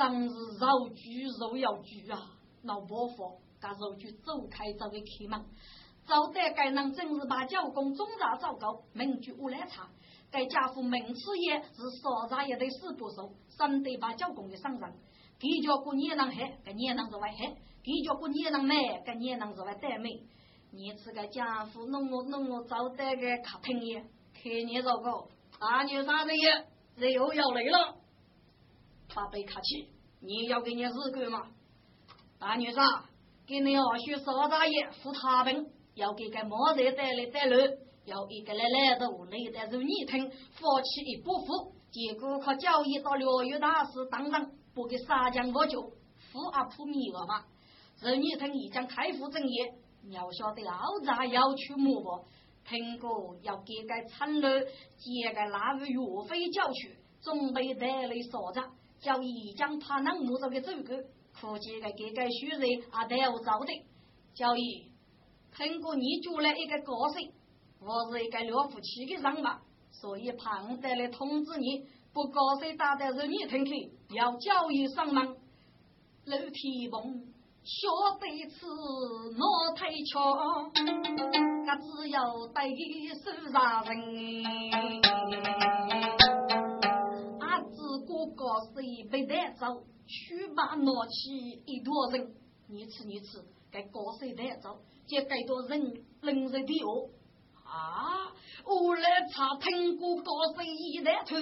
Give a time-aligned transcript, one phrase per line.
[0.00, 2.18] 真是肉举肉要举啊！
[2.62, 5.44] 老伯父，噶肉举走开，这位开门。
[6.06, 9.90] 招待该人真是把教工中大糟糕，名句无来查。
[10.30, 14.90] 该家父名次也是少查也得死不熟，省得把教工的上人。
[15.38, 20.08] 给叫过年人黑，该年人是外黑；给叫过年人美，该年人是外带美。
[20.72, 26.50] 你这个家父弄我弄我招待个客厅也，看你这个大牛啥子也，
[26.96, 27.99] 人又要来了。
[29.14, 29.88] 八杯客气，
[30.20, 31.46] 你要给你日干吗？
[32.38, 33.02] 大女婿，
[33.46, 35.66] 给你二叔少大爷扶他病。
[35.94, 37.56] 要给个毛人带来带路，
[38.04, 47.44] 要一个来来的无内的如你听，放弃一不服，结果靠交易到六月大事等等，不给杀将我就富阿普米了嘛。
[48.00, 49.74] 如你听已将开赴正业，
[50.10, 52.24] 要晓得老杂要去木不？
[52.64, 54.48] 听过要给个参路，
[54.96, 58.70] 接个腊月岳飞教去，准备带来啥子？
[59.00, 60.96] 叫一将怕能木着的走过，
[61.40, 63.72] 估计个给个虚人啊都要找的，
[64.34, 64.90] 叫一。
[65.56, 67.32] 听过你做了一个高兴，
[67.80, 69.58] 我是一个了不起的人嘛，
[69.90, 75.36] 所以胖得来通知你，不高兴打的是你听去，要教育上门。
[76.26, 77.02] 楼梯蹦，
[77.64, 77.88] 小
[78.20, 78.66] 辈子
[79.36, 82.60] 莫太巧，我只要对
[83.14, 83.90] 手上人。
[88.46, 89.84] 阿子哥哥谁被带走？
[90.06, 92.34] 去把拿起一坨人，
[92.68, 93.38] 你吃你吃，
[93.70, 94.80] 该高谁带走？
[95.06, 95.80] 这该多人
[96.22, 97.10] 人人的哦
[97.64, 98.32] 啊！
[98.64, 101.36] 我来查听过高声一来头，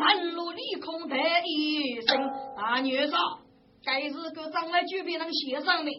[0.00, 3.38] 半路里空谈一声大女婿，
[3.84, 5.90] 该是个将来就别人写上的。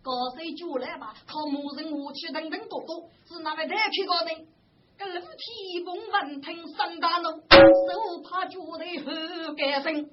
[0.00, 4.30] 高声就来吧，靠木人武器等等多多，是哪位带去高的？
[4.98, 10.10] 跟楼梯风闻听三大怒，手怕脚得后改声。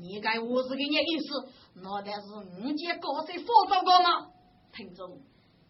[0.00, 2.28] 你该我是给你意思，那但是
[2.62, 4.28] 五姐高声佛糟糕吗？
[4.72, 5.18] 听众，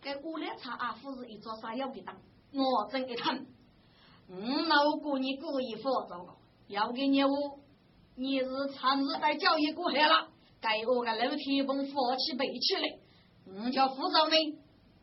[0.02, 2.14] 给乌来茶阿夫是一座啥样的当？
[2.52, 3.46] 我真一看，
[4.28, 6.36] 嗯，老姑你故意佛糟糕，
[6.68, 7.30] 要给你我，
[8.14, 10.28] 你是长日在教育过海了，
[10.60, 12.98] 该我个楼梯崩佛起背起来，
[13.46, 14.58] 我叫副总你，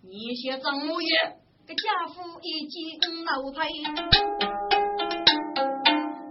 [0.08, 3.68] 你先张木爷，给家父一记老牌，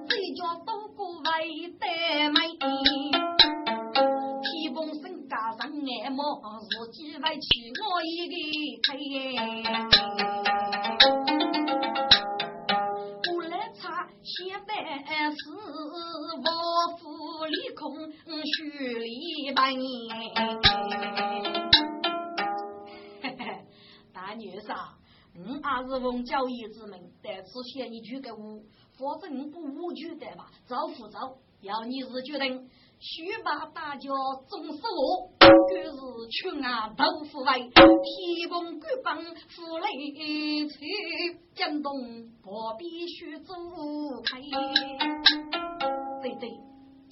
[0.08, 1.84] 这叫都过为得
[2.30, 2.38] 美。
[5.86, 6.22] 眼毛
[6.60, 7.48] 是几位娶
[7.80, 8.34] 我一个
[8.82, 8.90] 配，
[13.32, 14.34] 我来查现
[14.66, 14.70] 在
[15.30, 16.40] 是我
[16.98, 17.04] 府
[17.46, 17.84] 里空
[18.44, 18.54] 虚
[18.98, 19.84] 里半年。
[24.12, 24.74] 大女婿，
[25.38, 28.60] 我也是奉教义之名，在此写一句给我，
[28.96, 30.50] 否则我不无句的吧？
[30.66, 31.36] 早不早？
[31.62, 32.68] 要你是决定。
[32.98, 34.08] 须把大家
[34.48, 35.46] 总是我，可
[35.82, 35.90] 是
[36.30, 39.86] 群啊都腐败，天崩地崩，负累
[40.66, 41.92] 去，江东
[42.42, 43.52] 不必须走
[44.24, 44.40] 开。
[46.22, 46.48] 对对，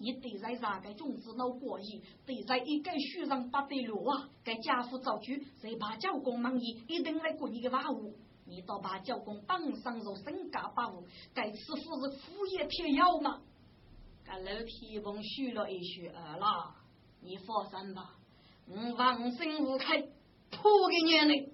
[0.05, 4.29] 你得在啥个种子老过意，得在一个树上不得落啊！
[4.45, 8.15] 该家父造句，谁把教工满意，一定来过你的话务。
[8.45, 13.41] 你倒把教工绑上入身家把务，该吃苦是苦也甜药吗？
[14.27, 16.75] 俺楼梯棚虚了一虚二啦，
[17.23, 18.11] 你放心吧，
[18.69, 20.03] 我放心无开，
[20.51, 21.53] 破给你呢。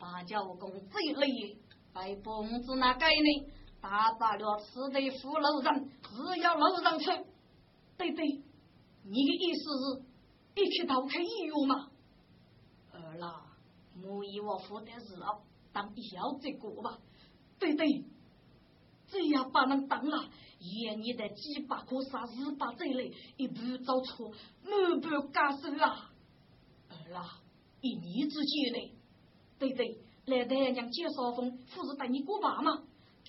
[0.00, 1.56] 大教工最累，
[1.94, 3.48] 被蹦子那给你，
[3.80, 7.06] 打打了吃的扶楼上，只要楼上去。
[7.96, 8.26] 对对，
[9.04, 11.90] 你的意思是一起逃开医院吗？
[12.92, 13.46] 儿啦，
[13.94, 15.42] 母以我负的事了，
[15.72, 16.98] 当一小这个吧。
[17.58, 18.04] 对对，
[19.08, 20.28] 这样把人当了。
[20.58, 23.54] 一你的几百颗沙日把这类一步
[23.84, 24.32] 走错，
[24.64, 26.10] 满盘加收啊！
[26.88, 27.40] 儿啦，
[27.82, 28.92] 一年之间呢？
[29.58, 32.82] 对对，来太娘介绍风，不是带你过把吗？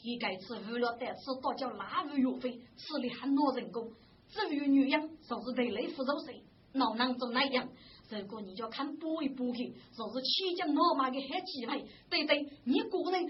[0.03, 3.91] 你该次为了带次多交腊月月费，吃的很多人工。
[4.29, 6.43] 至于女人，就是得累扶着谁，
[6.73, 7.67] 老能做那样。
[8.09, 11.83] 如果你就看补一补去，就是七斤老马的黑鸡排。
[12.09, 13.29] 对对，你个人，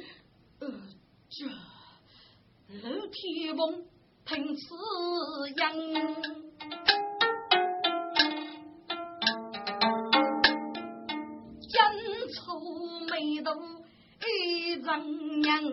[0.59, 0.67] 呃，
[1.29, 1.45] 这。
[2.69, 3.85] 楼梯峰
[4.25, 4.75] 听此
[5.47, 5.55] 音，
[11.61, 11.71] 金
[12.35, 12.59] 愁
[13.09, 13.49] 眉头
[14.19, 15.63] 一张娘，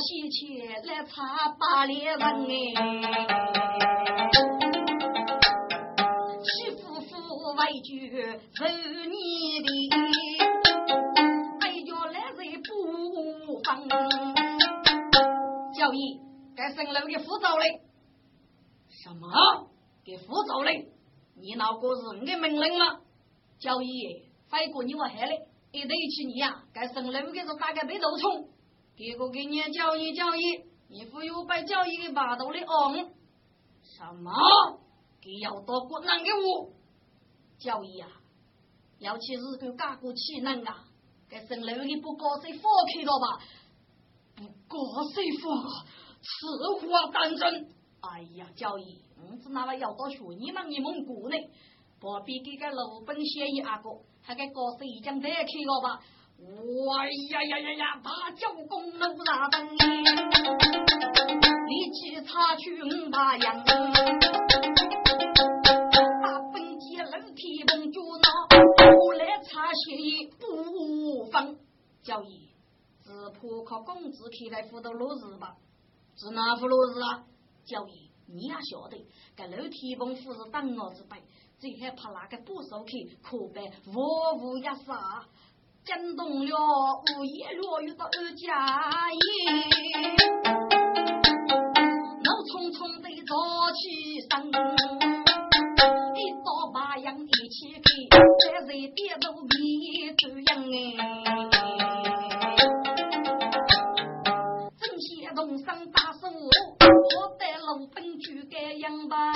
[0.00, 2.24] 西钱来查八里人哎，
[6.42, 7.10] 七夫妇
[7.52, 7.88] 为救
[8.54, 8.64] 受
[9.10, 9.68] 你的，
[11.60, 13.68] 哎叫来人不放。
[15.74, 16.18] 教义，
[16.56, 17.82] 该省楼给副走嘞？
[18.88, 19.28] 什么？
[20.02, 20.88] 给副走嘞？
[21.36, 23.00] 你那个是我的命令吗？
[23.58, 25.46] 教义，飞过你我害嘞！
[25.72, 28.48] 一对起你呀，该省楼给是大概被头冲，
[29.00, 32.94] 结果给你教义教义，你忽悠把教义给拔到了昂。
[33.82, 34.30] 什么？
[35.22, 36.68] 给要多过难给我？
[37.58, 38.10] 教义啊，
[38.98, 40.84] 尤其是个加过气能啊，
[41.30, 42.62] 该省楼给不高谁放
[42.92, 43.40] 开了吧？
[44.36, 45.50] 不高谁放？
[46.20, 47.70] 此话当真？
[48.02, 51.36] 哎呀，教义，我只那么要多学你们你蒙古呢？
[51.98, 53.88] 不比给个鲁本写一阿哥，
[54.20, 56.04] 还给高手已经得开了吧？
[56.42, 58.00] 哇呀呀呀呀！
[58.02, 59.76] 大教公路啥灯？
[61.66, 63.62] 力气差去五八样。
[63.62, 63.76] 大
[66.50, 68.26] 本街楼梯蹦脚闹，
[69.06, 71.54] 我来查写不放。
[72.02, 72.48] 教义，
[73.04, 75.56] 只怕靠工资开来辅导落日吧？
[76.16, 77.22] 是哪副落日啊？
[77.66, 78.96] 教义，你也晓得，
[79.36, 81.22] 这楼梯蹦夫是当我之辈。
[81.58, 83.60] 最害怕那个不守去，可被
[83.94, 85.26] 我无一杀，
[85.84, 86.56] 惊动了
[87.16, 89.18] 午夜落雨的二家爷，
[92.20, 93.34] 怒冲冲的早
[93.72, 94.28] 起身，
[96.14, 97.80] 一刀把杨一起开，
[98.52, 100.76] 在这跌倒米走样哎，
[104.78, 109.32] 正邪同生大手，我带路奔去盖样吧。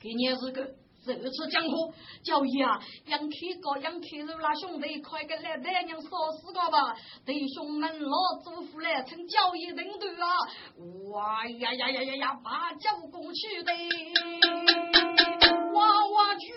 [0.00, 0.68] 给你是个
[1.04, 6.08] 如此江湖，叫爷啊，杨开高杨开肉那兄弟，快给来大娘烧
[6.40, 6.94] 死个吧！
[7.26, 8.10] 弟兄们老
[8.44, 10.38] 祖父来称教义人头啊！
[11.10, 13.72] 哇呀呀呀呀呀，把教公去的
[15.74, 16.52] 娃娃去，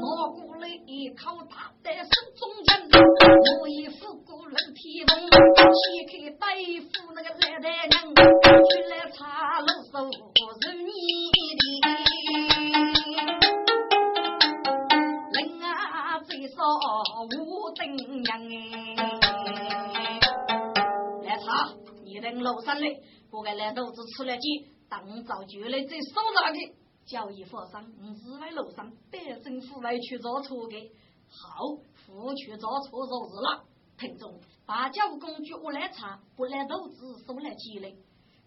[0.00, 0.02] 拿
[0.32, 2.08] 过来一口大在手
[2.38, 2.88] 中间，
[3.60, 8.43] 我一副骨肉体重，掀开对付那个来大娘。
[22.44, 26.74] 楼上嘞，我个来豆子吃了鸡，当早就来这收那个
[27.06, 30.92] 交易发生，我是在楼上百政府外去找错的，
[31.26, 33.64] 好，夫去找错就是了。
[33.96, 37.96] 听众，把教工具我来查，不来豆子收了鸡嘞，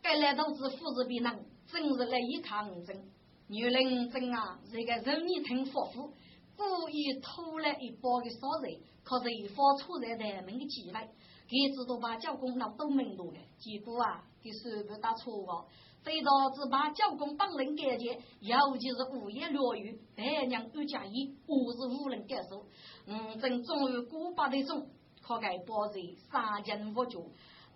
[0.01, 3.03] 该来豆子富士比人，真是来一看真。
[3.47, 6.13] 女人真啊，这个人民挺富富，
[6.55, 10.99] 故意偷了一包的烧肉，可是一发出在人民的机会。
[11.47, 15.65] 给知道把教工闹都门路了，结果啊，给手不打错哦，
[16.03, 22.65] 非导致把教工本人感觉，尤其是午夜落雨，白娘不加衣，我是无人感受。
[23.05, 24.87] 嗯，正终于古巴的种，
[25.21, 27.19] 靠该保人三斤五角，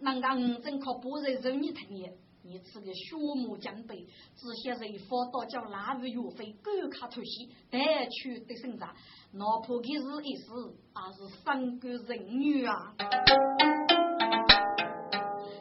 [0.02, 2.18] 能够嗯正靠保人任你听也。
[2.44, 8.90] 你吃个血母江杯，只些人发到叫腊鱼岳飞狗卡偷袭，带去的身上，
[9.34, 12.96] 哪怕给是一时，也是三个人女啊！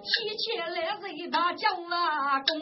[0.02, 2.58] 喜前来人大将啊公，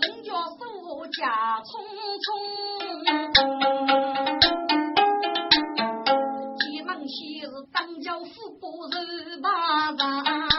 [0.00, 1.22] 人家苏家
[1.62, 1.70] 匆
[2.18, 2.26] 匆。
[7.72, 10.55] 当家富过日巴上，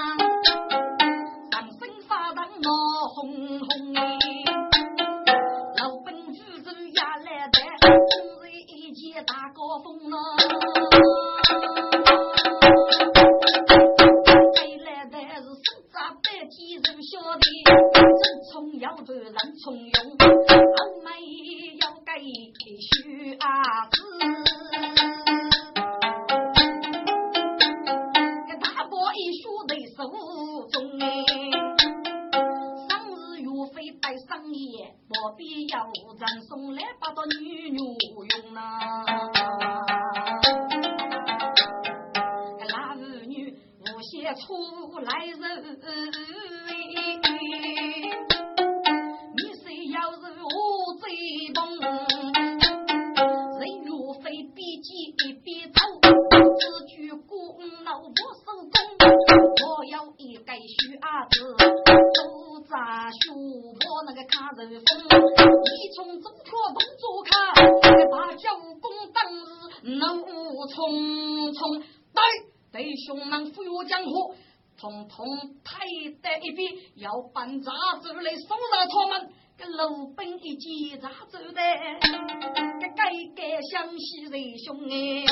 [77.17, 77.71] 边，要搬杂
[78.01, 79.29] 走来送上他们。
[79.57, 81.49] 跟鲁兵一见咋走的？
[81.49, 85.25] 个改改湘西人兄哎，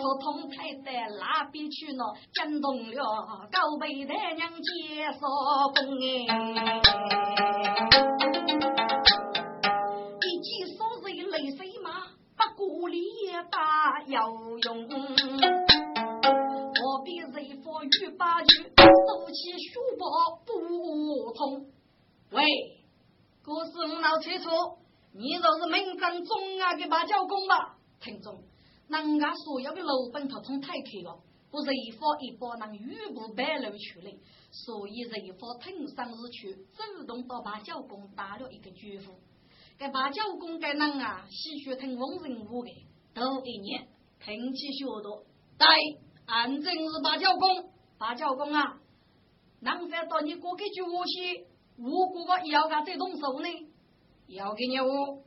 [0.00, 2.14] 统统抬得哪边去了？
[2.32, 5.28] 惊动了高背大娘接少
[5.76, 6.02] 公哎，
[10.22, 11.90] 一见少人泪水马，
[12.34, 12.96] 不过里
[13.50, 15.83] 大有用。
[16.94, 20.06] 我比人佛与八句，手起书包
[20.46, 21.66] 不通。
[22.30, 22.44] 喂。
[23.42, 24.48] 故事我闹清楚，
[25.12, 27.76] 你就是名正中啊的芭蕉公吧？
[28.00, 28.40] 听众，
[28.86, 31.20] 人家所有的老本统统太开了，
[31.50, 34.14] 不是一方一包能雨不白露出来，
[34.52, 39.18] 所以这一方听上日去，主动到芭蕉公打了一个祝福。
[39.76, 42.70] 给芭蕉公给人啊，喜学听风人物的，
[43.14, 43.88] 头一年
[44.24, 45.24] 听起学多。
[45.58, 45.66] 对，
[46.26, 48.78] 俺正是芭蕉公，芭蕉公啊，
[49.60, 51.46] 能翻到你过个句话去。
[51.76, 53.48] 我哥哥要他再动手呢，
[54.28, 55.22] 要给你我，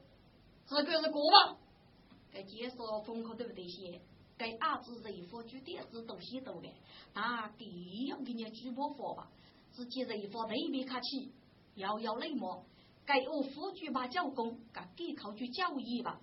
[0.67, 1.57] 这个是过吧？
[2.33, 4.01] 该介绍风口对不对些？
[4.37, 6.69] 该儿子人夫举电子都写到的，
[7.13, 9.27] 那第一要给你举报佛吧？
[9.71, 11.31] 自己人夫特别客气，
[11.75, 12.63] 要要礼貌。
[13.05, 16.19] 该我夫举把教工，该给考去教育吧？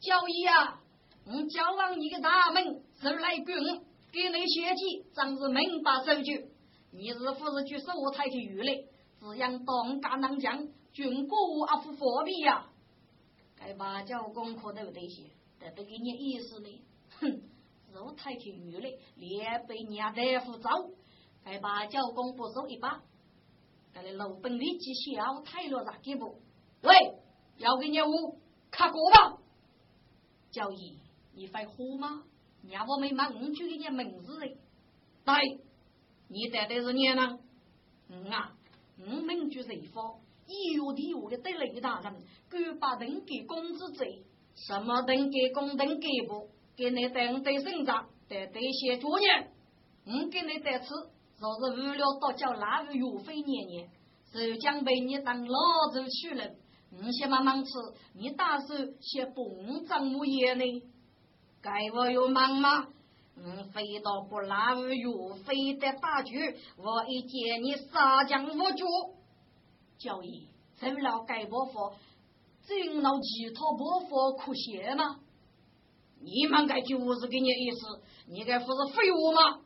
[0.00, 0.80] 教育啊！
[1.26, 3.56] 我教往你的大门，手来滚，
[4.14, 6.48] 给你写记，真是明白手句。
[6.92, 8.86] 你是不是去收我太去鱼嘞？
[9.18, 12.70] 只养当家能将，军国阿夫佛比呀！
[13.56, 15.24] 该把教功课都得些，
[15.58, 16.82] 得不给你意思呢？
[17.18, 17.42] 哼，
[17.92, 20.68] 肉太听鱼嘞，连被人家大夫揍，
[21.44, 23.02] 该把教功不走一把，
[23.92, 26.40] 该来老本力气小，太了咋给不？
[26.82, 26.94] 喂，
[27.56, 28.36] 要给你我
[28.70, 29.38] 看过吧？
[30.52, 31.00] 教义，
[31.34, 32.22] 你会喝吗？
[32.68, 34.56] 伢我没骂五句给你名字嘞。
[35.24, 35.34] 对，
[36.28, 37.38] 你带的是你呢？
[38.08, 38.52] 嗯啊。
[38.96, 42.14] 我们就人方，一有地我的对雷大人，
[42.48, 44.22] 敢把人给工资贼，
[44.54, 46.48] 什么人给工人给不？
[46.76, 49.28] 给你等对生长，得对些作业。
[50.06, 50.86] 我给你带吃，
[51.40, 53.90] 若是无聊到叫哪个岳飞年年，
[54.32, 56.48] 就将被你当老子去了。
[56.90, 57.70] 你先慢慢吃，
[58.14, 60.64] 你打算先蹦张木叶呢？
[61.64, 62.88] 该我有忙吗？
[63.36, 68.84] 嗯，飞到不拉无岳飞得大局，我一见你杀将无主，
[69.96, 71.94] 教义怎了该伯父，
[72.66, 75.20] 真闹其他伯父哭血吗？
[76.20, 79.62] 你们该就是给你意思，你该不是废物吗？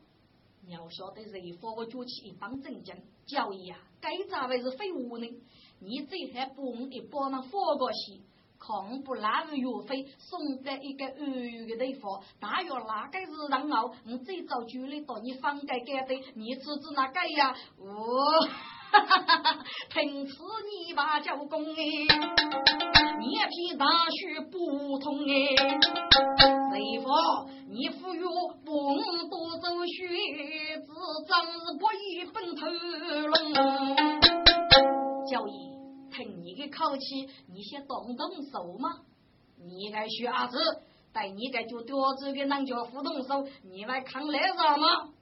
[0.65, 2.95] 你要晓得人佛我举起一帮正经，
[3.27, 5.27] 教义啊，该咋会是废物呢？
[5.79, 8.21] 你这还不一帮那佛过去？
[8.59, 17.55] 恐怖那个岳飞送在一个安逸的地方，大约那个是人后，我最早就来到你房间干的，你侄子那个呀？
[17.79, 17.87] 哦，
[18.91, 19.63] 哈哈哈哈！
[19.89, 20.33] 听此
[20.87, 21.81] 你把教功哎，
[23.19, 25.55] 你比大学不同哎，
[26.69, 28.29] 谁说你富有
[28.65, 28.71] 不
[29.29, 30.87] 多走学子，
[31.27, 32.67] 长日不一本头
[33.27, 33.53] 龙，
[35.25, 35.78] 教义。
[36.09, 38.89] 听你的口气，你先动动手吗！
[39.57, 40.57] 你该学阿子，
[41.13, 45.13] 带你该就多子给人家互动手，你来扛那啥吗？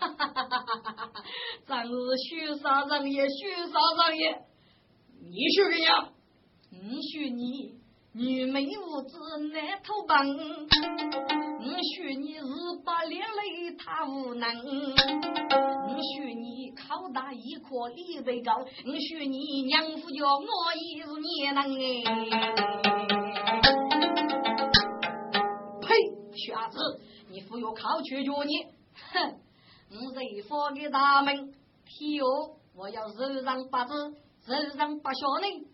[0.00, 1.12] 哈哈哈哈哈哈！
[1.66, 1.92] 咱是
[2.28, 4.42] 学啥人也学啥人也，
[5.20, 6.12] 你学个呀？
[6.70, 7.81] 你学你。
[8.14, 9.16] 女美无知
[9.54, 11.64] 难头帮，我
[11.96, 12.42] 许你日
[12.84, 20.44] 把连累他无能，我许你考大一科理得高，我许你娘夫叫我
[20.76, 22.04] 一日你能哎。
[25.80, 25.96] 呸！
[26.36, 26.78] 瞎子，
[27.30, 28.66] 你非要考取着你，
[29.10, 29.40] 哼！
[29.90, 31.54] 我这佛的大门，
[31.86, 33.94] 皮哦，我要肉上八字，
[34.44, 35.64] 肉上八小人，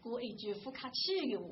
[0.00, 1.46] 过一句不客气的话。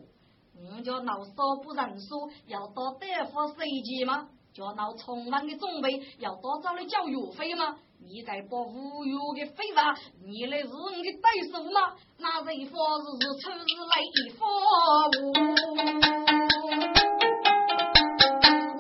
[0.61, 4.29] 你叫老少不认输，要到大夫设计吗？
[4.53, 7.77] 叫闹充分的准备，要多找来交学费吗？
[8.01, 11.95] 你在把无用的废话，你来是你的对手吗？
[12.19, 13.05] 那人方是
[13.41, 14.47] 出日来一发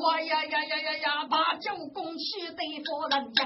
[0.01, 2.25] 我呀呀呀呀呀，把酒拱起
[2.57, 3.45] 对付人家，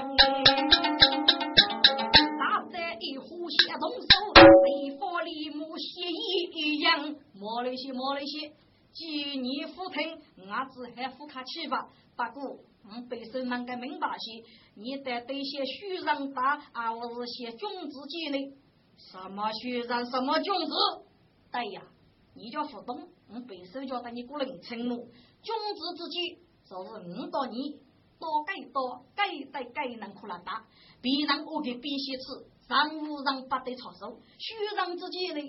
[3.53, 7.15] 一呼先动手，对付李木协议一样。
[7.35, 8.51] 莫那些，莫那些，
[8.91, 10.43] 既你不听，我
[10.73, 11.87] 只还不客气吧。
[12.15, 14.43] 不过，我本身能够明白些，
[14.73, 18.55] 你得对些虚人打，而不是些君子间的。
[18.97, 20.73] 什么虚人，什么君子？
[21.51, 21.83] 对呀，
[22.33, 24.97] 你叫不懂，我本身叫得你个人承诺。
[24.97, 27.77] 君子之间，就是我到你，
[28.17, 30.65] 多该多，该得该能可难打。
[31.01, 32.23] 别人我给边些吃，
[32.67, 35.41] 上午上不得操守，虚让之间呢，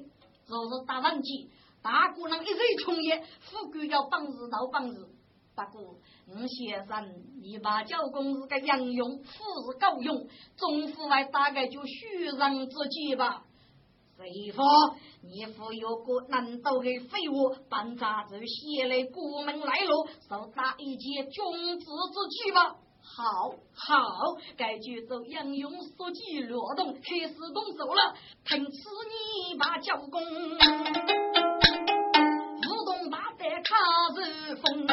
[0.46, 1.50] 就是打人机。
[1.82, 4.96] 大姑娘一人从业，富贵要帮日闹帮日。
[5.54, 13.44] 不过，吴先生，你把教工是个杨勇，富是高勇，中府外大概就虚让之计吧。
[14.16, 14.64] 谁说
[15.22, 22.76] 你父有个难斗的废物，办杂志写来国门来路，受打一件君子之气吧。
[23.06, 28.14] 好，好，该举走杨勇所及落动，开始动手了。
[28.44, 30.56] 听此你把教工，舞
[32.86, 33.76] 动大胆卡
[34.16, 34.86] 日风，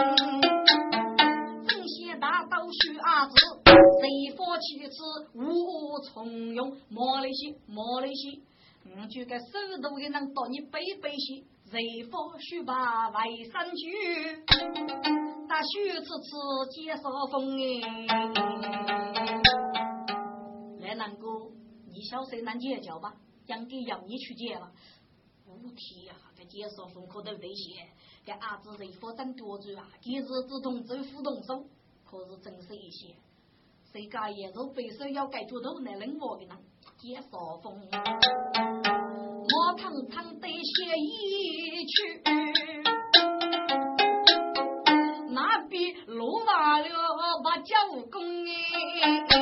[1.65, 3.33] 正邪大刀须阿子，
[3.65, 4.95] 谁发起此
[5.33, 6.77] 无从容？
[6.89, 8.37] 莫那些，莫那些，
[8.85, 9.45] 我就该手
[9.81, 11.43] 头也能到你背背些。
[11.71, 14.43] 谁发须把外山去？
[15.47, 16.35] 大须此次
[16.69, 17.79] 接少风哎！
[20.81, 21.49] 来南哥，
[21.89, 23.13] 你小谁难接教吧？
[23.45, 24.69] 杨给要你去接吧。
[25.45, 27.87] 不提呀，这接少风可都得些。
[28.25, 29.87] 这阿子谁发等多嘴啊？
[30.01, 31.63] 今日自动走互动手，
[32.03, 33.15] 可是真是一些。
[33.93, 36.57] 谁家也是背手要盖住头来冷我的呢？
[36.97, 37.79] 接少风。
[39.53, 42.21] 我堂堂得写一曲，
[45.31, 46.87] 那比落瓦了
[47.43, 47.75] 把教
[48.09, 49.33] 工哎，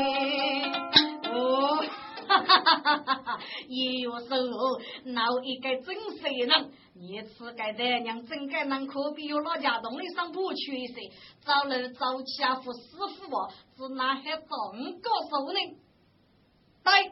[1.30, 1.84] 哦，
[2.28, 3.40] 哈 哈哈哈哈哈！
[3.68, 4.80] 也有时候
[5.12, 12.80] 闹一个真谁人，你此该的娘真该能可比有老家东里上不去些，早来早起啊服师
[13.20, 14.48] 傅哦，是那还中
[15.02, 15.60] 个手呢？
[16.84, 17.12] 对，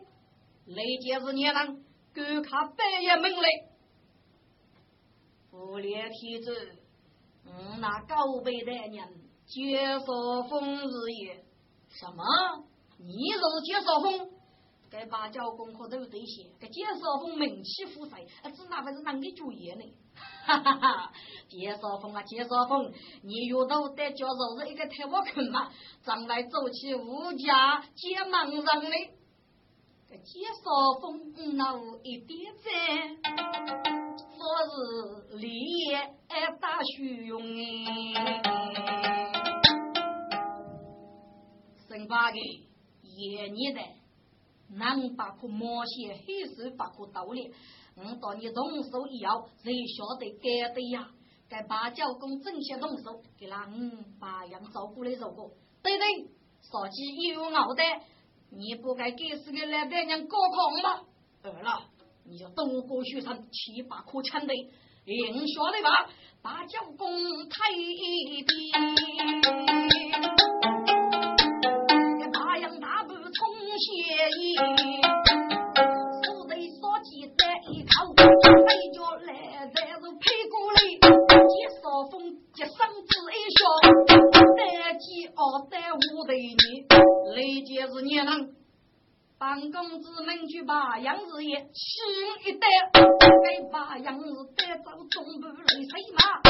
[0.65, 1.83] 那件是你人。
[2.17, 3.47] 观看半夜门来，
[5.51, 6.71] 不列天子，
[7.45, 8.91] 嗯，那高辈的人
[9.45, 11.45] 介绍风日也。
[11.89, 12.23] 什么？
[12.97, 14.31] 你是介绍风？
[14.89, 16.47] 该把教功课都得写。
[16.59, 19.83] 该介绍风名气富帅，啊，只哪会是啷个主意呢？
[20.47, 21.13] 哈哈哈！
[21.47, 25.71] 介绍风啊，介绍风，你遇到得叫做是一个太我坑嘛，
[26.03, 28.91] 将来走起物价皆茫然
[30.09, 30.17] 的。
[30.17, 32.67] 介绍风闹一点赞，
[34.17, 36.17] 说是立业
[36.59, 38.41] 大虚荣哎。
[41.87, 43.79] 生八个夜你的，
[44.77, 47.51] 能把可毛线黑手把可刀咧？
[47.95, 51.09] 我到你动手以后，谁晓得该的呀？
[51.49, 56.05] 该把教工正些动手，给那嗯把羊照顾来照顾，对对，
[56.61, 57.83] 烧鸡有熬的。
[58.49, 61.01] 你不该给死个来爹娘高考吗？
[61.43, 61.83] 饿了，
[62.25, 64.53] 你就东过雪山七八颗枪的，
[65.05, 66.09] 硬说的吧，
[66.41, 67.09] 把教公
[67.49, 68.45] 太平，
[72.31, 73.85] 大洋大步冲斜
[74.39, 74.55] 衣，
[76.23, 78.23] 手得烧鸡在一口，背
[78.93, 83.59] 脚来再是屁股里，接少风接嗓子一笑，
[84.55, 84.59] 带
[84.95, 87.16] 鸡熬带五对你。
[87.37, 88.49] 雷杰是年郎，
[89.37, 92.65] 办公子们去把杨日夜请一代，
[92.97, 94.25] 给把杨日
[94.57, 96.41] 带走中部雷水马，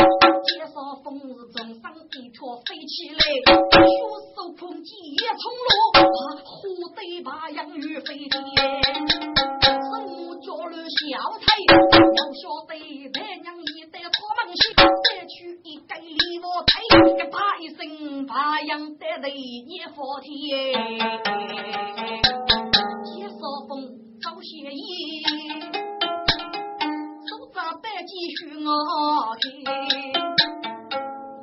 [0.48, 3.84] 介绍风日中上一条飞起来，血
[4.32, 4.96] 手空急
[5.36, 11.04] 冲落，虎队把杨玉飞天，什么叫了小
[11.38, 11.52] 菜？
[12.00, 12.77] 要晓得
[18.38, 20.30] 声把杨带来捏佛天，
[23.04, 23.36] 接少
[23.68, 23.82] 风
[24.22, 24.80] 招邪意，
[27.26, 28.70] 手扎白继续我
[29.42, 29.50] 开。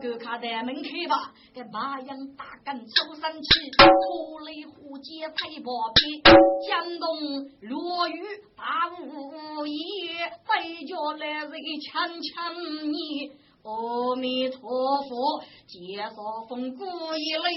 [0.00, 6.22] 就看大门开吧，这马羊大杆抽上去，土雷虎接踩破皮，
[6.68, 8.22] 江东落雨
[8.56, 11.50] 大雾夜，在家来人
[11.82, 12.54] 强强
[12.92, 13.32] 你，
[13.64, 14.60] 阿弥陀
[15.08, 17.50] 佛，介绍风故意来，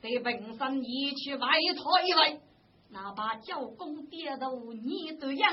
[0.00, 1.46] 对本山一去外
[1.76, 2.40] 头一来。
[2.92, 5.52] 那把教工跌头你都养，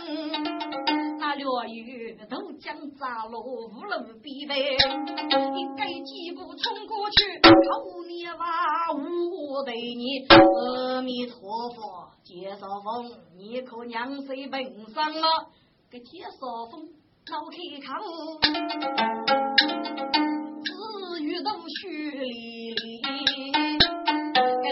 [1.19, 15.27] 那落雨都将砸落无路边边，一该几步冲过去，口你哇我对你，阿弥陀佛，介绍风，你可娘谁本上了？
[15.91, 16.85] 给介绍风
[17.29, 17.93] 脑开口，
[19.97, 23.01] 只遇到雪里里。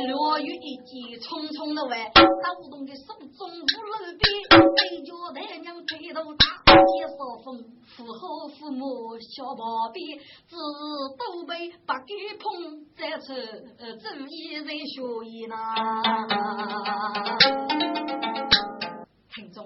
[0.08, 2.24] 落雨一急匆匆的外，抖
[2.70, 4.24] 动的手中无路边，
[4.76, 7.58] 背着大娘配头大，接少风，
[7.88, 10.00] 父后父母小宝贝，
[10.48, 10.56] 只
[11.18, 13.34] 都被不给碰，再出
[13.98, 15.56] 主意在学艺呢。
[19.34, 19.58] 听众，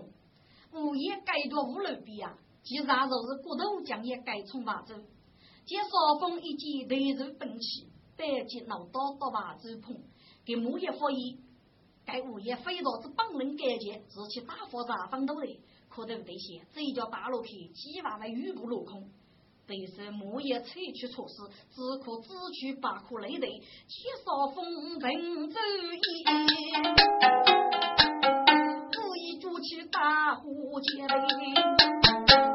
[0.73, 4.85] 物业改多五楼比啊，其实就是骨头将也改从法。
[5.69, 7.85] 接少风一见雷如奔起，
[8.17, 10.01] 带起脑刀到法走碰，
[10.43, 11.37] 给木业发言。
[12.03, 15.45] 该物业非到之本人改建，是其大火上放头的，
[15.87, 16.65] 可得不得些？
[16.73, 19.11] 这一条大路去，几万万雨不落空。
[19.67, 21.35] 得是木业采取措施，
[21.69, 22.29] 只可只
[22.59, 25.59] 取八颗雷的，切少风人走
[25.93, 26.25] 意。
[28.97, 30.41] 故意筑起大火
[30.81, 31.05] 结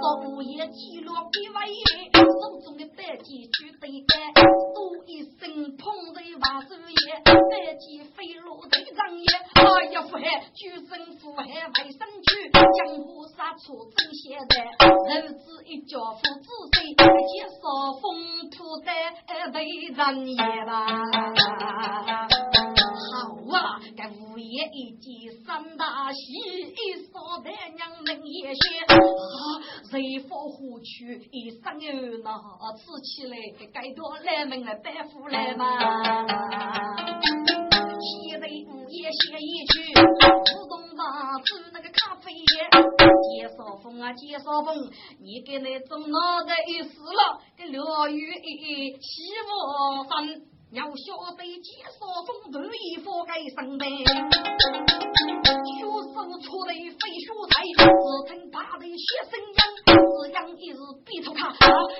[0.04, 0.34] 雷。
[0.34, 2.24] 物业记录比外爷，手
[2.64, 4.34] 中的白鸡举对杆，
[4.74, 17.62] 多一声砰在瓦手爷，白鸡飞落队长爷，哎呀父海，举身父海外生去，江湖杀出真现代，儿子一家父子谁，介绍
[18.00, 18.04] 风
[18.50, 18.90] 土的
[19.52, 19.56] 队
[19.94, 20.36] 长爷
[20.66, 20.86] 吧。
[22.94, 28.60] 好啊，该物业一见三大喜，一扫大娘门也些。
[29.94, 31.28] 谁放火去？
[31.30, 32.28] 一生儿那
[32.76, 33.37] 吃起来，
[33.72, 35.78] 该多来门来拜父来嘛。
[38.02, 42.33] 现在物业写一句，自动拿出那个咖啡。
[42.35, 50.42] 介绍风啊，介绍风，你给那种脑袋一死了，给疗愈一希望分。
[50.72, 50.90] 要晓
[51.37, 53.87] 得，介绍风头一佛该生呗。
[56.14, 57.83] 学生出来非学才，只
[58.31, 59.90] 听八辈学生样，只
[60.31, 61.50] 养一日比头卡。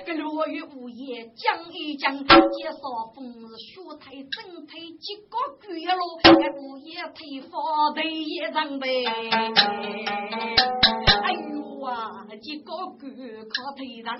[0.05, 2.31] 个落雨无言讲一讲，介
[2.71, 5.99] 绍风是学才真配几个鬼咯？
[6.23, 9.03] 个无言配发头一张呗。
[11.23, 13.11] 哎呦啊，几个鬼
[13.43, 14.15] 靠腿上。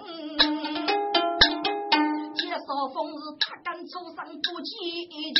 [2.55, 4.71] 少风是大干出生不起
[5.35, 5.39] 将，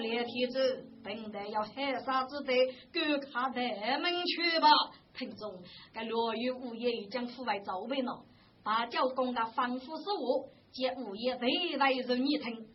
[0.00, 2.56] 我连天子本来要海杀之队，
[2.90, 4.66] 赶他台门去吧。
[5.12, 5.52] 听众，
[5.92, 8.24] 该落雨物业已将户外招备了，
[8.64, 12.66] 把教工的反复是我，接物业未来人一听，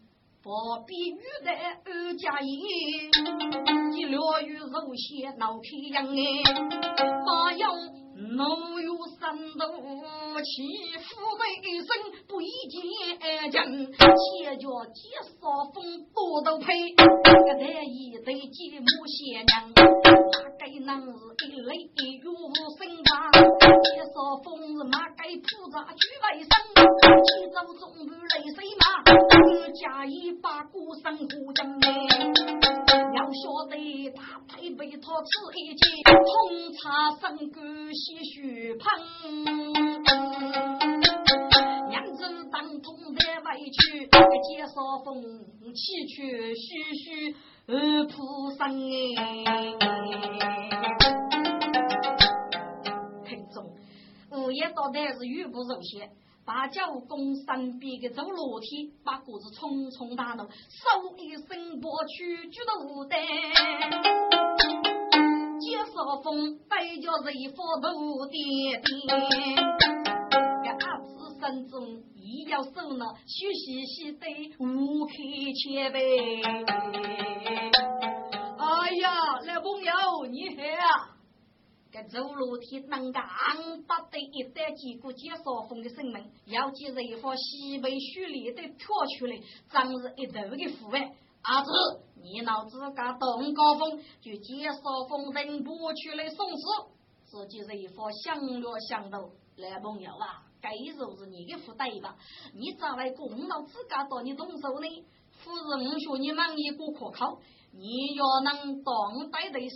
[0.43, 0.51] 不
[0.85, 1.51] 必语在
[1.83, 2.61] 二加一，
[3.97, 6.21] 一落雨肉些闹天阳哎，
[7.25, 8.04] 把用。
[8.17, 9.67] 怒有三斗，
[10.41, 10.63] 欺
[11.03, 11.05] 负
[11.63, 11.87] 一生
[12.29, 17.03] 不一见将，且叫介少风多都配，个
[17.59, 19.53] 男一对继母贤娘，
[20.25, 21.09] 马该男是
[21.45, 26.49] 一泪一如生吧，介少风是马该铺扎去外生，
[27.23, 28.85] 起早中午泪水马，
[29.73, 31.85] 家一把孤生护将哎。
[33.13, 33.75] 要晓得，
[34.15, 37.61] 他配备他吃一斤红茶生干
[37.93, 38.83] 些血喷，
[41.89, 42.85] 娘子当中
[43.15, 45.21] 在外去，介绍风
[45.73, 47.35] 气去嘘嘘
[47.67, 48.59] 而扑生
[48.91, 48.93] 哎。
[53.25, 53.65] 听众，
[54.37, 56.11] 午夜到底是语不柔些。
[56.45, 60.53] 八角公身边的走楼梯，把果子匆匆打弄，手
[61.17, 63.19] 一伸过去举到无担。
[65.59, 69.94] 介绍风摆着一副头点点，
[71.45, 74.25] 阿子身中一要手呢，虚兮兮的
[74.57, 75.13] 无开
[75.53, 76.41] 千杯。
[76.41, 76.51] 哎
[78.99, 79.11] 呀，
[79.45, 79.93] 老朋友
[80.31, 80.55] 你好。
[81.91, 83.23] 这走楼梯能干，
[83.87, 88.77] 不得一旦经过介绍风的生门，要记着一副西北雪里的跳
[89.17, 91.15] 出来，真是一头的腐败。
[91.43, 91.71] 阿子，
[92.21, 96.65] 你脑子噶动高峰，就介绍风人不出来送死，
[97.23, 99.31] 自己是一副相略相斗。
[99.55, 102.15] 来朋友啊，该就是你的福袋吧？
[102.55, 104.87] 你咋来功劳自家到你动手呢？
[105.43, 107.37] 夫人，我说你忙一个可靠。
[107.77, 109.75] 你要能当代的少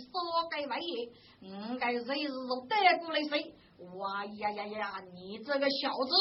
[0.50, 3.54] 给外爷，我该日日都带过来谁？
[3.98, 4.92] 哇呀呀呀！
[5.14, 6.12] 你这个小子，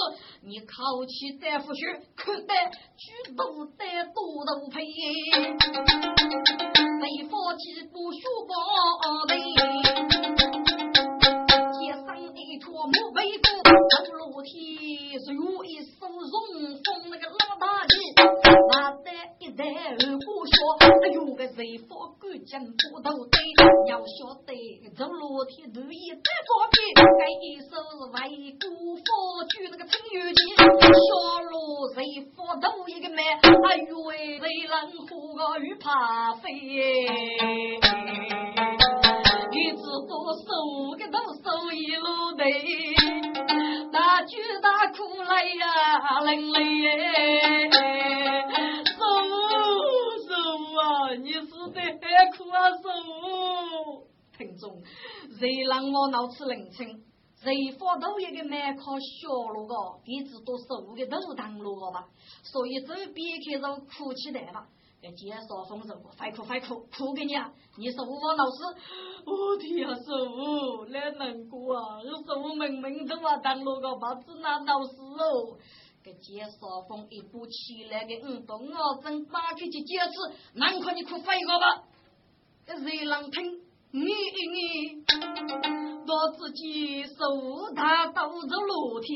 [0.43, 2.53] 你考起大夫学，可得
[2.97, 4.81] 举头得多头配，
[6.99, 8.53] 没放弃不学宝
[9.27, 10.28] 贝，
[12.79, 13.43] 一坨木背子，
[14.05, 16.31] 走楼梯是有一手容
[16.79, 17.91] 风那个老大爷，
[18.71, 20.55] 那得一代二姑说。
[21.39, 22.59] 个谁发干净
[22.91, 23.39] 不头堆，
[23.87, 24.51] 要晓得
[24.97, 26.79] 走楼梯路一再方便，
[27.17, 28.17] 该一手是为
[28.59, 28.65] 姑
[28.95, 28.99] 父
[29.47, 30.67] 举那个青玉剑，下
[31.47, 32.03] 路谁
[32.35, 36.51] 发头一个麦，哎呦喂，谁能护个鱼怕飞？
[39.51, 40.45] 一只多手
[40.97, 41.88] 个都手一
[42.51, 42.55] 路
[43.45, 46.57] 的，大举大哭来呀，淋泪
[48.85, 48.97] 手
[50.27, 50.33] 手
[50.79, 51.39] 啊，你是
[51.73, 51.91] 得很
[52.37, 52.83] 苦啊手。
[54.37, 54.81] 听众，
[55.37, 57.03] 谁让我闹出冷清？
[57.41, 62.05] 谁发头一个蛮靠小路个，一直都手个都当路个吧？
[62.43, 63.63] 所以这边开始
[63.97, 64.67] 哭起来吧。
[65.01, 67.49] 在街上风声，快哭快哭，哭给你啊！
[67.77, 68.57] 你说我老师，
[69.25, 71.97] 我天啊，师傅，那难过啊！
[71.97, 75.57] 我师我明明都话当了个把子那老师哦，
[76.03, 81.83] 给街上风一步起来的五动啊，正打开去解释，难看你哭发一个吧？
[82.65, 83.61] 这热浪听。
[83.91, 85.03] 你你，
[86.09, 87.13] 我自己手
[87.75, 89.13] 他走走楼梯，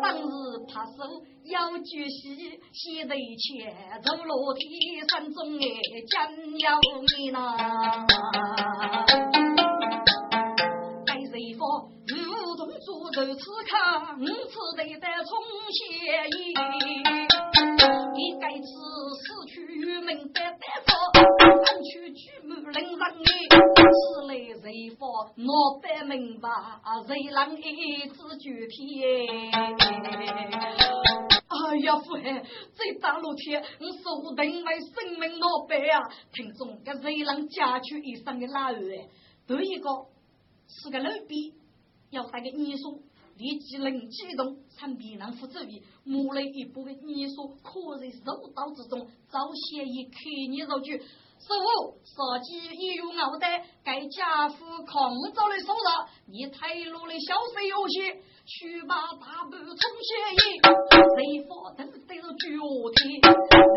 [0.00, 0.22] 当日
[0.68, 1.02] 拍手
[1.50, 5.66] 要举膝，膝头前走楼梯，山中哎
[6.06, 6.78] 真要
[7.18, 7.36] 你呐。
[11.04, 12.14] 该谁说如
[12.54, 15.34] 同猪头吃糠，吃得在从
[15.74, 15.82] 前
[16.30, 16.54] 意，
[18.14, 18.62] 你该吃
[19.18, 19.54] 死去
[20.00, 20.40] 命的得
[20.86, 20.88] 福，
[21.64, 23.30] 安去举目令人哎。
[23.76, 26.48] 是来谁发我不明白，
[27.06, 29.04] 谁让一字具体？
[31.48, 36.00] 哎呀，父汉，这大路天，我注定为生命落败啊！
[36.32, 38.72] 听众，这谁让家去一生的老二？
[39.46, 39.88] 第一个
[40.68, 41.54] 是个老逼，
[42.10, 43.02] 要带个艺术，
[43.38, 50.10] 立即能启动，产必能副主意，摸了一部分艺术，可在肉道之中，早先一开
[50.50, 51.00] 你肉去。
[51.38, 53.46] 师傅，杀鸡也有熬的，
[53.84, 58.14] 该家父空着的手着，你太路的小水有些，
[58.46, 60.58] 去把大步冲前一，
[61.14, 62.44] 谁发都得是绝
[62.96, 63.20] 天，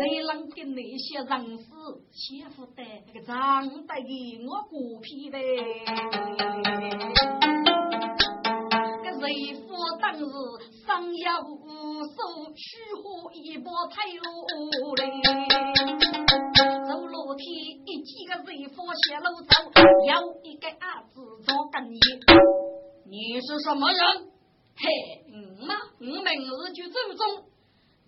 [0.26, 1.64] 能跟那些人士
[2.10, 4.10] 欺负的那个长得给
[4.46, 5.38] 我骨皮的？
[9.04, 9.68] 个谁夫
[10.00, 10.24] 当日
[10.86, 12.18] 上要手
[12.56, 12.60] 取
[12.94, 16.09] 火一把太路嘞。
[16.90, 17.44] 走楼梯，
[17.86, 19.48] 一几个人夫下楼走，
[20.10, 22.00] 有一个儿子做跟爷。
[23.06, 24.26] 你是什么人？
[24.74, 27.44] 嘿，嗯嘛，我明日就走中。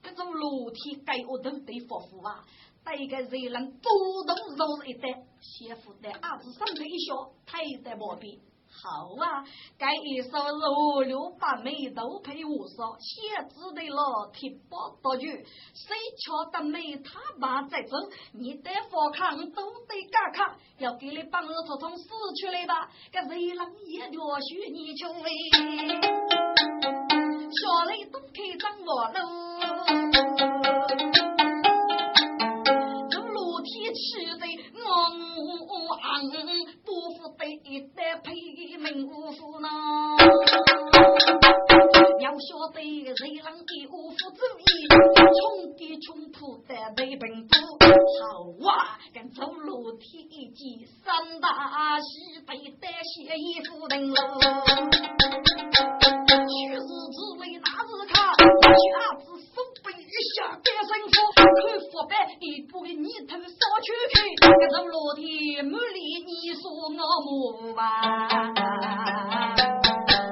[0.03, 2.45] 这种楼梯该我都得服服啊！
[2.83, 3.89] 带个人能主
[4.27, 4.35] 动
[4.67, 8.37] 入一代，媳妇的儿子上头一笑，他也在旁边。
[8.85, 9.47] 好啊，
[9.79, 17.97] 该一首六六八美都配我说，写字的了提包多句，谁瞧得美他爸在走，
[18.33, 22.09] 你得发康都得干卡，要给你帮日头从死
[22.41, 23.39] 出来吧，这谁能
[23.87, 24.19] 也略
[24.51, 25.31] 许你就为，
[27.55, 29.19] 小雷都开张我喽，
[33.09, 34.85] 走楼梯去的我
[35.95, 36.72] 昂。
[37.73, 38.35] 一代配
[38.77, 39.67] 名无夫呢，
[42.21, 42.83] 要晓得
[43.17, 44.63] 谁让的无夫主义，
[45.33, 47.55] 穷的穷苦的被贫苦，
[48.21, 54.39] 好啊，跟走楼梯一级三大喜，被带些衣服人喽，
[56.29, 58.37] 去日之为那日看，
[58.73, 61.45] 下子手背一下变神父，看
[61.91, 67.75] 佛板一步的泥头烧去开，跟走楼梯满里你说我母。
[67.75, 67.81] 吧，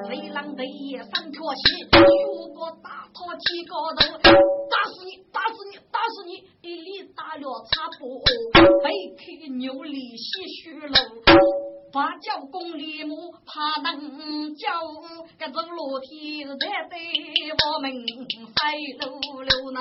[0.08, 6.44] 雷浪的夜上跳起，如果大头提高头，打死你，打死你，打死你！
[6.62, 8.20] 一里打了差不，
[8.82, 9.22] 背开
[9.58, 10.94] 牛里吸血喽，
[11.92, 14.68] 八角公里母怕能叫，
[15.38, 16.96] 这走楼梯得得
[17.50, 19.80] 我们赛路溜呢，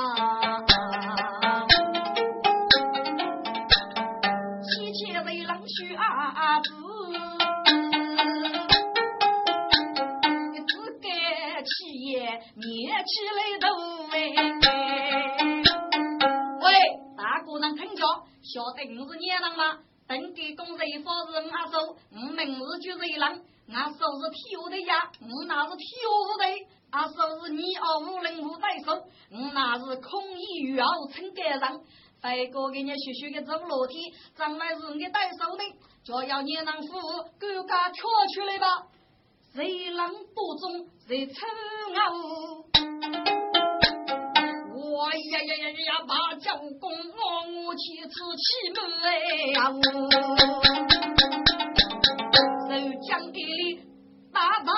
[4.64, 6.70] 七切雷浪须啊子。
[12.56, 12.66] 捏
[13.06, 13.66] 起来都
[14.12, 14.16] 喂，
[16.62, 16.68] 喂，
[17.16, 18.04] 大姑娘听着，
[18.42, 19.78] 晓得我是年郎吗？
[20.08, 23.40] 登记公司一方是阿叔，我明日就热浪，
[23.74, 25.86] 阿叔是跳的呀，我那是跳
[26.40, 26.44] 的，
[26.92, 27.14] 阿叔
[27.46, 28.94] 是你二五零五代手，
[29.32, 31.80] 我那是空衣玉袄撑盖上，
[32.20, 35.64] 飞哥给你学学个走楼梯，将来是你带手的，
[36.04, 37.00] 就要年郎夫
[37.40, 38.02] 狗家跳
[38.34, 38.88] 出来吧。
[39.54, 41.34] 谁能不中谁丑
[41.94, 42.66] 我？
[44.76, 46.02] 我呀呀呀呀！
[46.08, 47.22] 把教公我
[47.66, 48.78] 我去吃起门
[49.54, 49.58] 呀！
[52.68, 52.70] 手
[53.08, 53.89] 枪一里
[54.40, 54.72] 打打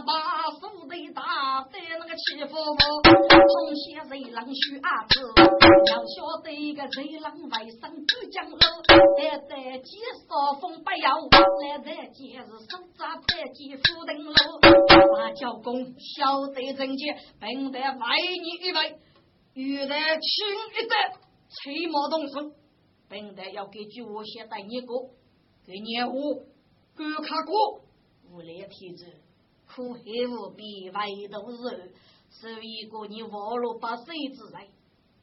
[0.00, 5.22] 把手的打在那个欺负我，从小贼狼须阿子，
[5.86, 8.58] 要晓得一个贼狼为生不讲路，
[9.16, 14.34] 待在街上风不要，来在街是手扎在街扶灯路，
[15.14, 18.04] 把教公晓得正解，本得为
[18.42, 18.98] 你预备，
[19.54, 20.26] 遇得轻
[20.74, 20.94] 一得，
[21.54, 22.50] 吹毛动手，
[23.08, 25.10] 本得要给酒先带你过，
[25.64, 26.42] 给你我
[26.96, 27.82] 观看过，
[28.32, 29.06] 无赖天子。
[29.66, 31.92] 苦海无边，唯独是
[32.30, 34.70] 是一个你活路八岁之内，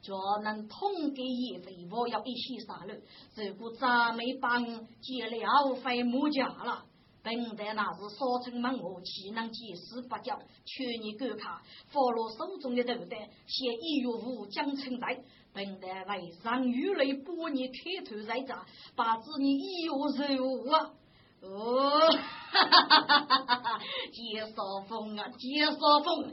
[0.01, 0.13] 就
[0.43, 2.99] 能统给一回，我要一起杀戮。
[3.35, 4.63] 如果咱没帮
[5.01, 6.85] 结了费木家了，
[7.23, 10.31] 本来那是少城门我岂能见死不救？
[10.63, 18.55] 劝你观看，佛罗手中的斗胆，写一月五将成在，本来为上玉雷把你开头在这，
[18.95, 20.93] 把子你一月肉啊！
[21.41, 21.99] 哦，
[22.55, 23.79] 哈哈哈哈哈哈！
[24.11, 24.55] 介绍
[24.87, 26.31] 风啊，介绍风，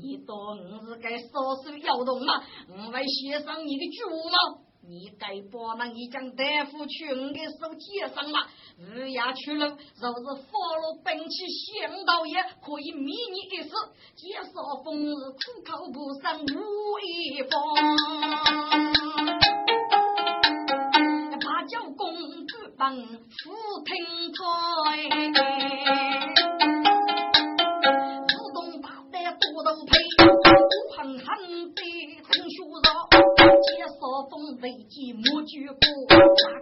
[0.00, 1.26] 你当我是该少
[1.64, 2.42] 手摇动吗？
[2.68, 4.60] 我来写上你的脚吗？
[4.86, 8.46] 你该把那一将大夫去我的手接上吗？
[8.78, 11.34] 日夜去了，若是发了兵器，
[11.80, 13.70] 向导也可以免你一死。
[14.14, 19.03] 介绍风是苦口不上无一方。
[21.66, 22.14] 叫公
[22.46, 23.02] 主帮扶
[23.86, 23.94] 听
[24.34, 24.42] 在，
[28.28, 30.24] 自动把带多都配，不
[30.94, 31.24] 恨恨
[31.74, 31.80] 的
[32.30, 32.78] 真虚弱，
[33.62, 33.96] 接少
[34.30, 35.76] 风为计莫举过，
[36.08, 36.14] 大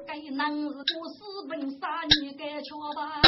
[0.07, 1.81] 概能是过私奔杀
[2.21, 3.21] 你该瞧吧？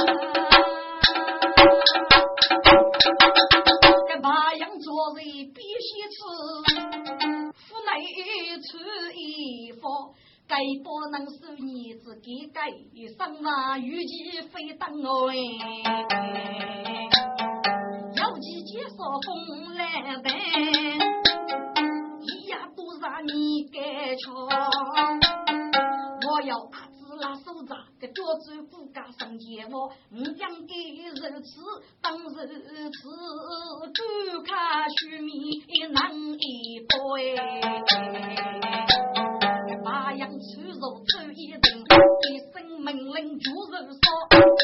[4.09, 6.17] 这八样做人必须吃，
[7.53, 7.91] 府内
[8.63, 8.79] 出
[9.17, 9.83] 一方。
[10.55, 12.71] 该不能是你自己该
[13.19, 15.35] 生嘛，与其非等我哎，
[18.15, 18.95] 要几介绍
[19.27, 20.31] 风来呗，
[22.21, 24.31] 一呀都让你该瞧，
[26.23, 31.51] 我要阿子拉手扎，个脚趾骨架上结我，我养给如此
[32.01, 32.37] 当如此，
[33.83, 33.91] 观
[34.47, 35.35] 看虚名
[35.93, 37.23] 难一波哎。
[39.85, 41.85] 八样粗肉走一顿，
[42.33, 44.01] 一声命令就是说，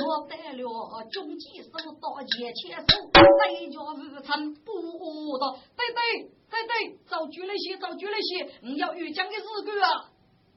[0.06, 5.58] 落得了军机手到前前手，再叫无成不到。
[5.76, 10.08] 对对对对，找住那些，找住那些，你要遇江的日子啊！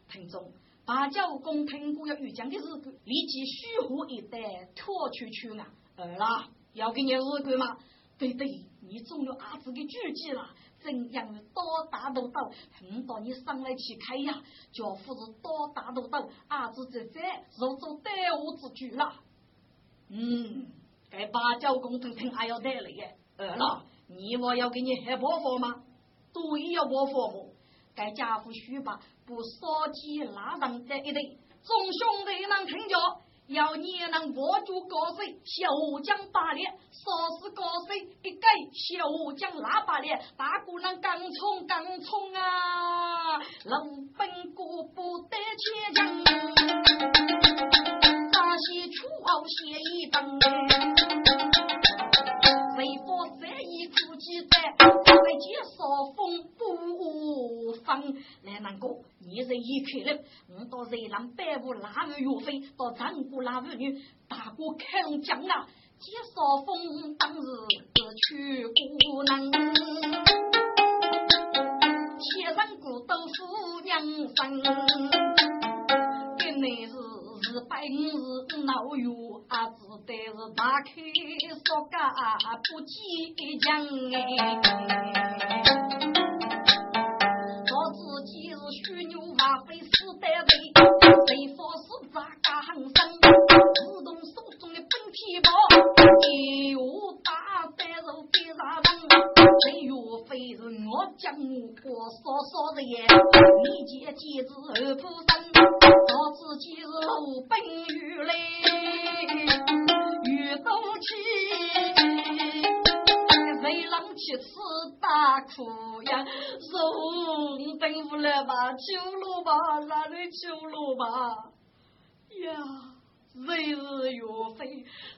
[0.09, 0.53] 听众，
[0.85, 4.39] 八角公听过要遇江的日子，立即虚湖一带
[4.77, 5.67] 拖出去啊！
[5.97, 7.77] 儿啦，要给你日子吗？
[8.17, 8.47] 对对，
[8.81, 10.47] 你中了阿子的狙击了。
[10.83, 14.43] 怎样多大都到，等到你上来去开呀，
[14.73, 17.21] 叫夫子多大都到，儿子这在
[17.57, 19.13] 入做带我之举了。
[20.09, 20.67] 嗯，
[21.09, 23.15] 该八角工程听还要带来耶。
[23.37, 25.83] 二老，你我要给你还包货吗？
[26.33, 27.49] 对要包货么？
[27.95, 31.21] 该家父许吧，不烧鸡拉上这一对，
[31.63, 32.97] 众兄弟能听着。
[33.47, 35.67] 要你能握住高水，小
[36.03, 39.03] 将八列；说是高水一改，小
[39.37, 40.17] 将喇叭列。
[40.37, 46.23] 大姑娘刚冲刚冲啊，路本过不得前将，
[48.31, 50.39] 扎西出奥写一本。
[52.77, 55.02] 为佛三一苦记在，
[55.33, 58.03] 再见少风不放。
[58.43, 58.87] 来南哥，
[59.25, 65.67] 你是一开了，我到热浪百户拉入岳飞，到张国拉妇女，大哥开龙江啊！
[65.97, 67.41] 接少风当日
[68.27, 69.51] 去孤能，
[72.19, 73.99] 千山古豆腐娘
[74.35, 74.61] 生，
[76.37, 77.12] 跟你是。
[77.43, 77.77] 是本
[78.49, 79.11] 是老友，
[79.49, 79.75] 阿只
[80.07, 80.91] 得是打开
[81.51, 81.95] 说家
[82.63, 82.95] 不坚
[83.59, 83.67] 强
[84.13, 84.15] 哎。
[87.67, 89.89] 我自己是虚牛马非死
[90.21, 90.47] 单位，
[91.27, 92.97] 谁说是咋个行生？
[93.19, 95.51] 自动手中的本皮包，
[96.31, 96.79] 一有
[97.23, 98.87] 大单肉给啥人？
[99.59, 99.91] 这岳
[100.27, 103.05] 飞是我江我少少的耶，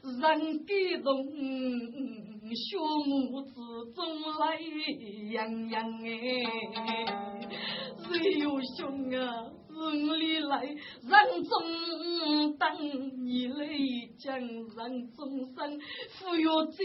[0.06, 1.26] 人感动，
[2.54, 3.54] 血母之
[3.96, 4.00] 中
[4.40, 4.42] 来
[5.32, 6.08] 洋洋哎，
[8.04, 9.52] 谁有兄啊？
[9.78, 9.78] 日
[10.16, 11.52] 里来，人中
[12.58, 12.64] 等
[13.26, 13.68] 你来
[14.18, 15.20] 将人终
[15.54, 15.78] 生，
[16.12, 16.78] 富有走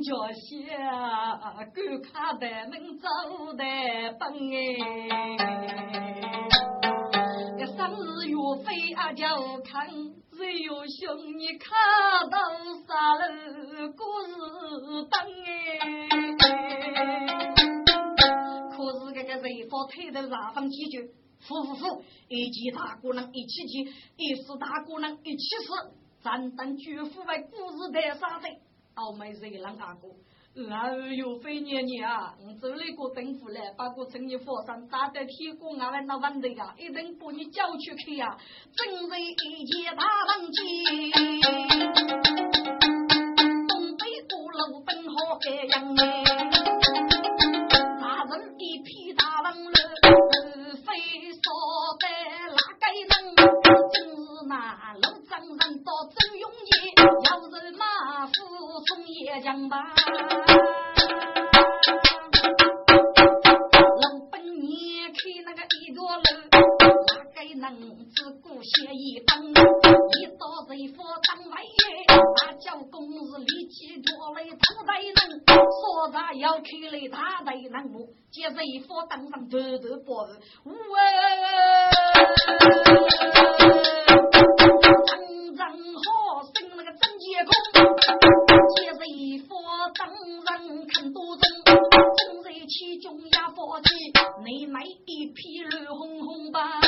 [0.00, 0.72] 脚下，
[1.74, 3.06] 赶卡的门走
[3.54, 3.62] 的
[4.18, 4.24] 奔
[4.54, 4.56] 哎，
[7.58, 9.88] 这生日月费阿叫看，
[10.30, 12.38] 只有兄你看到
[12.86, 14.34] 啥了故事
[15.10, 15.78] 灯哎。
[18.70, 19.40] 可是这个人
[19.70, 21.08] 发推头上方解决。
[21.40, 25.72] 夫夫夫，一起大姑娘一起去，一死大姑娘一起死，
[26.22, 28.58] 咱等绝夫为故事的杀贼。
[28.94, 30.08] 傲妹热浪阿哥，
[30.64, 38.38] 儿哟飞年年啊，我走了个灯府来，把个城里火山打得铁锅阿万那万的呀，一定把你叫出去呀，
[38.74, 40.62] 正在一起大浪去，
[43.68, 45.44] 东北鼓楼奔河海
[45.74, 46.24] 洋哎，
[48.00, 49.70] 大人一匹大浪了。
[51.36, 51.52] 说
[52.00, 52.02] 得
[52.48, 52.82] 哪个
[53.12, 53.12] 能？
[53.92, 54.52] 今日那
[54.94, 57.84] 路张人到周永业，要人马
[58.86, 59.78] 服从也将吧。
[63.82, 66.20] 老本年开那个一座楼，
[67.34, 67.74] 哪个能
[68.10, 69.50] 自古写一本？
[69.50, 72.94] 一到人府当外爷，大叫公
[73.26, 74.56] 是力气多嘞，头
[74.86, 75.12] 大人
[75.46, 78.14] 说啥要开嘞，大大人物。
[78.30, 78.54] 接人
[78.86, 80.28] 府当上头头包，
[80.64, 80.70] 喂，
[85.06, 87.50] 真正好生那个真结空。
[89.86, 93.88] 接人府当人看多重，正在其中也发起，
[94.44, 96.80] 你买一匹绿红红吧。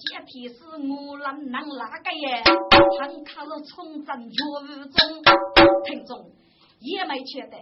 [0.00, 2.42] 阶梯是我能能哪个耶？
[3.00, 4.36] 很靠冲阵绝
[4.88, 5.22] 中，
[5.84, 6.30] 听众
[6.80, 7.56] 也没缺的。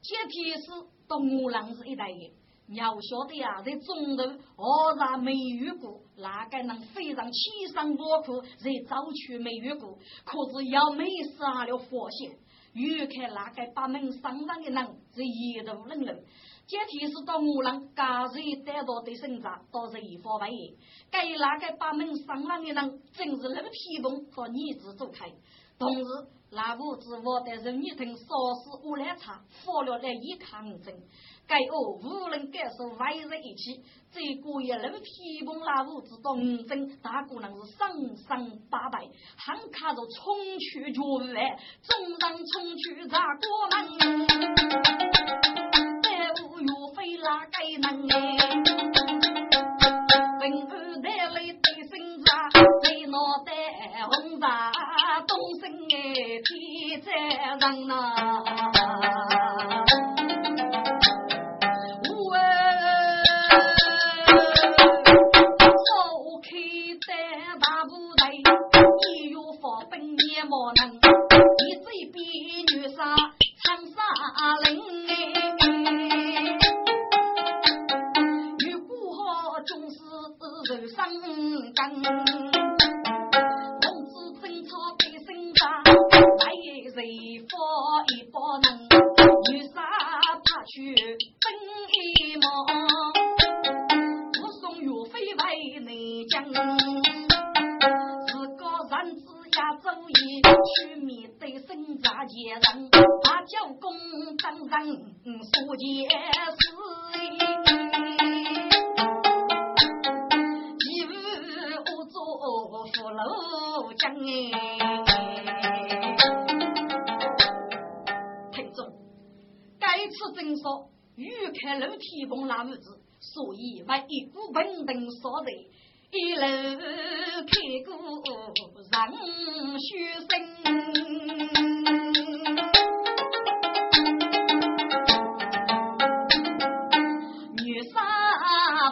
[0.00, 0.70] 阶梯是
[1.06, 2.32] 东吴郎是一代人，你
[2.68, 4.24] 要晓得呀，在中头
[4.56, 11.04] 偶然没遇过，哪个能非常凄伤落苦，在早去没遇过，可是要没
[11.36, 12.38] 杀了佛仙，
[12.72, 16.20] 遇看哪个把门上当的人是一头冷冷。
[16.66, 20.48] 阶梯是到我郎家瑞得到的生长，都是一方位。
[21.10, 25.30] 该那个把门上当的人，正是那个皮崩和女子走开。
[25.78, 26.04] 同时，
[26.54, 30.94] 那屋子我的人一听，烧死乌来茶，发了来一抗争。
[31.46, 33.82] 该哦，无人感受围在一起。
[34.12, 39.00] 这过一路皮崩那屋子东征，大姑娘是生生八百，
[39.36, 41.00] 喊卡着冲去绝
[41.34, 43.74] 外，众人冲去砸过门。
[46.04, 46.32] 岳
[46.94, 48.14] 飞那该能哎？
[50.40, 50.68] 文武
[51.02, 52.24] 带来对身子，
[52.82, 53.50] 对脑袋
[54.06, 54.73] 红纱，东升
[56.56, 57.10] 你在
[57.58, 58.83] 哪呢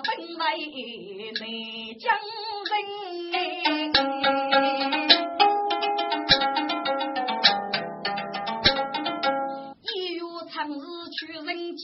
[0.00, 0.04] 分
[0.38, 0.42] 为
[1.40, 1.42] 内
[1.94, 2.04] 江
[2.70, 2.72] 人。
[9.82, 10.20] 一月
[10.50, 10.80] 春日
[11.12, 11.82] 去人间，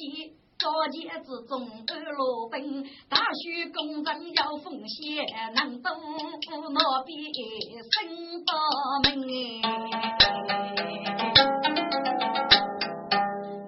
[0.59, 1.53] 高阶之中
[1.87, 2.57] 二路本，
[3.11, 5.87] 大学工人要奉献，能多
[6.71, 7.11] 莫比
[7.91, 7.95] 生
[8.47, 8.49] 把
[9.11, 9.19] 门。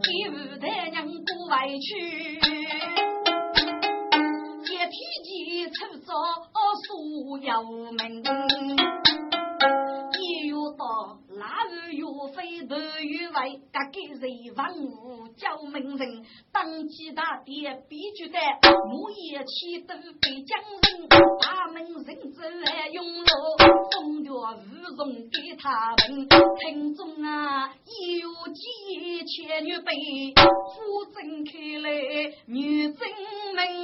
[0.02, 1.90] 一日他娘不外去。
[5.72, 6.12] 出左
[6.84, 8.22] 所有门，
[10.48, 11.19] 又到。
[12.20, 13.32] 莫非不与为，
[13.72, 18.38] 个个人文武叫门人，当机大爹必须得，
[18.92, 21.08] 我也起得被江人，
[21.40, 23.24] 他们人子来用了，
[23.90, 24.34] 风月无
[24.96, 27.72] 从给他们，听中啊，
[28.20, 29.90] 有几千女辈，
[30.34, 31.88] 夫正开来
[32.44, 33.08] 女正
[33.56, 33.80] 名。